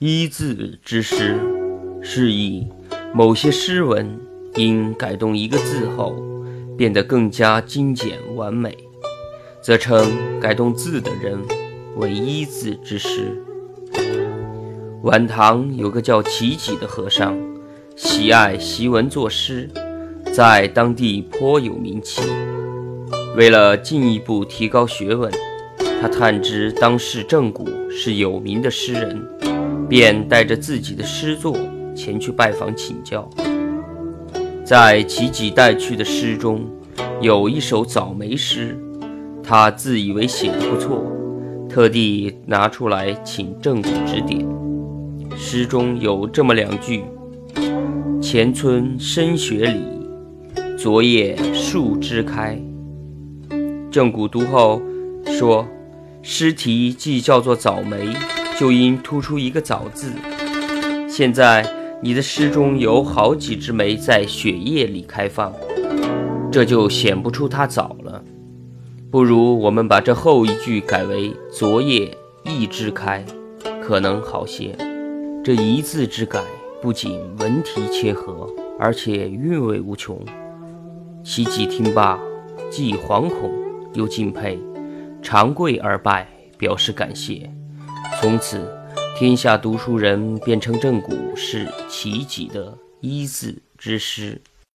[0.00, 1.34] 一字之诗，
[2.00, 2.68] 是以
[3.12, 4.16] 某些诗文
[4.54, 6.14] 因改动一个字后，
[6.76, 8.78] 变得更加精简完美，
[9.60, 10.08] 则称
[10.40, 11.36] 改动字的人
[11.96, 13.42] 为一字之诗。
[15.02, 17.36] 晚唐有个叫齐己的和尚，
[17.96, 19.68] 喜爱习文作诗，
[20.32, 22.22] 在当地颇有名气。
[23.36, 25.28] 为了进一步提高学问，
[26.00, 29.37] 他探知当世郑谷是有名的诗人。
[29.88, 31.56] 便带着自己的诗作
[31.96, 33.28] 前去拜访请教。
[34.64, 36.66] 在齐己带去的诗中，
[37.22, 38.78] 有一首早梅诗，
[39.42, 41.02] 他自以为写的不错，
[41.70, 44.46] 特地拿出来请郑骨指点。
[45.36, 47.02] 诗中有这么两句
[48.20, 49.82] ：“前村深雪里，
[50.76, 52.60] 昨夜树枝开。”
[53.90, 54.82] 郑谷读后
[55.26, 55.66] 说
[56.20, 57.96] ：“诗题既叫做早梅。”
[58.58, 60.10] 就应突出一个“早”字。
[61.08, 61.64] 现在
[62.02, 65.52] 你的诗中有好几枝梅在雪夜里开放，
[66.50, 68.24] 这就显不出它早了。
[69.12, 72.10] 不如我们把这后一句改为“昨夜
[72.44, 73.24] 一枝开”，
[73.80, 74.76] 可能好些。
[75.44, 76.42] 这一字之改，
[76.82, 80.20] 不仅文题切合，而且韵味无穷。
[81.22, 82.18] 齐己听罢，
[82.70, 83.52] 既惶恐
[83.94, 84.58] 又敬佩，
[85.22, 86.26] 长跪而拜，
[86.58, 87.48] 表示感谢。
[88.20, 88.68] 从此，
[89.16, 94.40] 天下读书人便称郑谷是奇己的一字之师。